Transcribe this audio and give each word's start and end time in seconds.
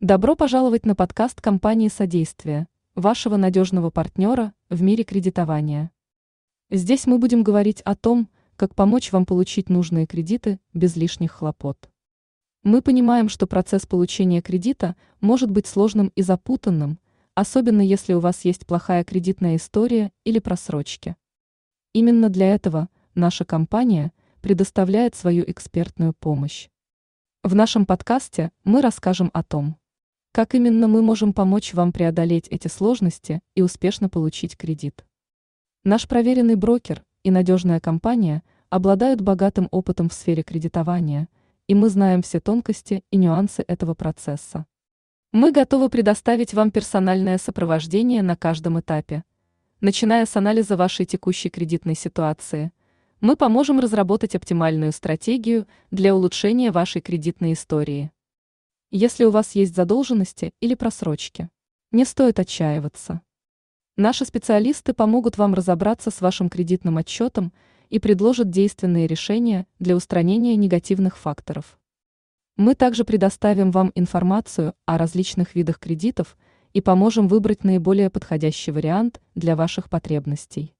Добро 0.00 0.36
пожаловать 0.36 0.86
на 0.86 0.94
подкаст 0.94 1.40
компании 1.40 1.88
«Содействие», 1.88 2.68
вашего 2.94 3.36
надежного 3.36 3.90
партнера 3.90 4.54
в 4.70 4.80
мире 4.80 5.02
кредитования. 5.02 5.90
Здесь 6.70 7.08
мы 7.08 7.18
будем 7.18 7.42
говорить 7.42 7.80
о 7.80 7.96
том, 7.96 8.28
как 8.54 8.76
помочь 8.76 9.10
вам 9.10 9.26
получить 9.26 9.68
нужные 9.68 10.06
кредиты 10.06 10.60
без 10.72 10.94
лишних 10.94 11.32
хлопот. 11.32 11.90
Мы 12.62 12.80
понимаем, 12.80 13.28
что 13.28 13.48
процесс 13.48 13.86
получения 13.86 14.40
кредита 14.40 14.94
может 15.20 15.50
быть 15.50 15.66
сложным 15.66 16.12
и 16.14 16.22
запутанным, 16.22 17.00
особенно 17.34 17.80
если 17.80 18.12
у 18.12 18.20
вас 18.20 18.44
есть 18.44 18.68
плохая 18.68 19.02
кредитная 19.02 19.56
история 19.56 20.12
или 20.22 20.38
просрочки. 20.38 21.16
Именно 21.92 22.28
для 22.28 22.54
этого 22.54 22.88
наша 23.16 23.44
компания 23.44 24.12
предоставляет 24.42 25.16
свою 25.16 25.42
экспертную 25.44 26.14
помощь. 26.14 26.68
В 27.42 27.54
нашем 27.56 27.86
подкасте 27.86 28.52
мы 28.62 28.80
расскажем 28.80 29.30
о 29.32 29.42
том, 29.42 29.77
как 30.32 30.54
именно 30.54 30.88
мы 30.88 31.02
можем 31.02 31.32
помочь 31.32 31.74
вам 31.74 31.92
преодолеть 31.92 32.48
эти 32.48 32.68
сложности 32.68 33.40
и 33.54 33.62
успешно 33.62 34.08
получить 34.08 34.56
кредит. 34.56 35.04
Наш 35.84 36.06
проверенный 36.06 36.54
брокер 36.54 37.02
и 37.22 37.30
надежная 37.30 37.80
компания 37.80 38.42
обладают 38.70 39.20
богатым 39.20 39.68
опытом 39.70 40.08
в 40.08 40.12
сфере 40.12 40.42
кредитования, 40.42 41.28
и 41.66 41.74
мы 41.74 41.88
знаем 41.88 42.22
все 42.22 42.40
тонкости 42.40 43.02
и 43.10 43.16
нюансы 43.16 43.64
этого 43.66 43.94
процесса. 43.94 44.66
Мы 45.32 45.52
готовы 45.52 45.88
предоставить 45.90 46.54
вам 46.54 46.70
персональное 46.70 47.38
сопровождение 47.38 48.22
на 48.22 48.36
каждом 48.36 48.80
этапе. 48.80 49.24
Начиная 49.80 50.24
с 50.24 50.36
анализа 50.36 50.76
вашей 50.76 51.06
текущей 51.06 51.50
кредитной 51.50 51.94
ситуации, 51.94 52.72
мы 53.20 53.36
поможем 53.36 53.78
разработать 53.80 54.34
оптимальную 54.34 54.92
стратегию 54.92 55.66
для 55.90 56.14
улучшения 56.14 56.70
вашей 56.70 57.00
кредитной 57.00 57.52
истории. 57.52 58.10
Если 58.90 59.24
у 59.24 59.30
вас 59.30 59.54
есть 59.54 59.76
задолженности 59.76 60.54
или 60.60 60.74
просрочки, 60.74 61.50
не 61.92 62.06
стоит 62.06 62.38
отчаиваться. 62.38 63.20
Наши 63.96 64.24
специалисты 64.24 64.94
помогут 64.94 65.36
вам 65.36 65.52
разобраться 65.52 66.10
с 66.10 66.22
вашим 66.22 66.48
кредитным 66.48 66.96
отчетом 66.96 67.52
и 67.90 67.98
предложат 67.98 68.48
действенные 68.48 69.06
решения 69.06 69.66
для 69.78 69.94
устранения 69.94 70.56
негативных 70.56 71.18
факторов. 71.18 71.78
Мы 72.56 72.74
также 72.74 73.04
предоставим 73.04 73.72
вам 73.72 73.92
информацию 73.94 74.72
о 74.86 74.96
различных 74.96 75.54
видах 75.54 75.78
кредитов 75.78 76.38
и 76.72 76.80
поможем 76.80 77.28
выбрать 77.28 77.64
наиболее 77.64 78.08
подходящий 78.08 78.70
вариант 78.70 79.20
для 79.34 79.54
ваших 79.54 79.90
потребностей. 79.90 80.74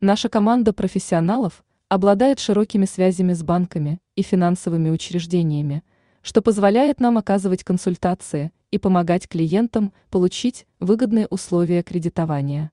Наша 0.00 0.28
команда 0.28 0.72
профессионалов 0.72 1.64
обладает 1.88 2.38
широкими 2.38 2.84
связями 2.84 3.32
с 3.32 3.42
банками 3.42 3.98
и 4.14 4.22
финансовыми 4.22 4.90
учреждениями– 4.90 5.82
что 6.22 6.40
позволяет 6.40 7.00
нам 7.00 7.18
оказывать 7.18 7.64
консультации 7.64 8.52
и 8.70 8.78
помогать 8.78 9.28
клиентам 9.28 9.92
получить 10.08 10.66
выгодные 10.78 11.26
условия 11.26 11.82
кредитования. 11.82 12.70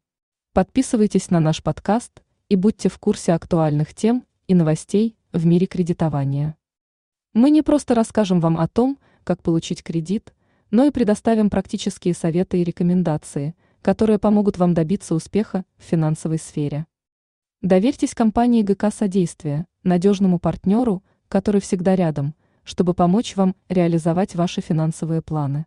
Подписывайтесь 0.53 1.31
на 1.31 1.39
наш 1.39 1.63
подкаст 1.63 2.21
и 2.47 2.55
будьте 2.55 2.89
в 2.89 2.99
курсе 2.99 3.33
актуальных 3.33 3.95
тем 3.95 4.23
и 4.47 4.53
новостей 4.53 5.17
в 5.33 5.45
мире 5.47 5.65
кредитования. 5.65 6.55
Мы 7.33 7.49
не 7.49 7.63
просто 7.63 7.95
расскажем 7.95 8.39
вам 8.39 8.57
о 8.57 8.67
том, 8.67 8.99
как 9.23 9.41
получить 9.41 9.83
кредит, 9.83 10.33
но 10.69 10.85
и 10.85 10.91
предоставим 10.91 11.49
практические 11.49 12.13
советы 12.13 12.61
и 12.61 12.63
рекомендации, 12.63 13.55
которые 13.81 14.19
помогут 14.19 14.57
вам 14.59 14.75
добиться 14.75 15.15
успеха 15.15 15.65
в 15.77 15.83
финансовой 15.83 16.37
сфере. 16.37 16.85
Доверьтесь 17.61 18.13
компании 18.13 18.61
ГК 18.61 18.91
«Содействие», 18.91 19.65
надежному 19.83 20.37
партнеру, 20.37 21.03
который 21.27 21.61
всегда 21.61 21.95
рядом– 21.95 22.35
чтобы 22.69 22.93
помочь 22.93 23.35
вам 23.35 23.55
реализовать 23.67 24.35
ваши 24.35 24.61
финансовые 24.61 25.23
планы. 25.23 25.65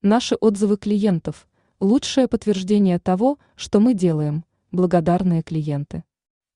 Наши 0.00 0.36
отзывы 0.36 0.78
клиентов– 0.78 1.46
лучшее 1.80 2.28
подтверждение 2.28 2.98
того, 2.98 3.38
что 3.56 3.78
мы 3.78 3.92
делаем, 3.92 4.46
благодарные 4.72 5.42
клиенты. 5.42 6.02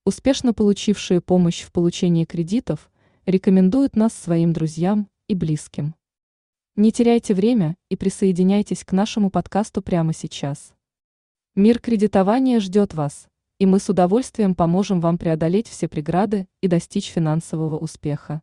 Успешно 0.07 0.55
получившие 0.55 1.21
помощь 1.21 1.61
в 1.65 1.71
получении 1.71 2.25
кредитов 2.25 2.91
рекомендуют 3.27 3.95
нас 3.95 4.15
своим 4.15 4.55
друзьям 4.55 5.07
и 5.27 5.35
близким. 5.35 5.95
Не 6.75 6.91
теряйте 6.91 7.35
время 7.35 7.77
и 7.91 7.97
присоединяйтесь 7.97 8.85
к 8.85 8.93
нашему 8.93 9.29
подкасту 9.29 9.83
прямо 9.83 10.15
сейчас. 10.15 10.73
Мир 11.55 11.79
кредитования 11.79 12.59
ждет 12.61 12.95
вас, 12.95 13.29
и 13.59 13.67
мы 13.67 13.81
с 13.81 13.91
удовольствием 13.91 14.55
поможем 14.55 15.03
вам 15.03 15.19
преодолеть 15.19 15.69
все 15.69 15.89
преграды 15.89 16.49
и 16.63 16.69
достичь 16.69 17.11
финансового 17.11 17.77
успеха. 17.77 18.41